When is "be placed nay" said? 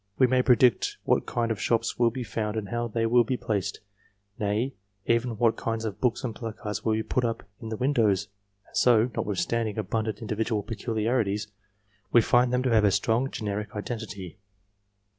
3.23-4.73